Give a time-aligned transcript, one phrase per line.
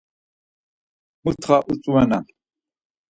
[1.23, 2.25] Mutxa utzomenan…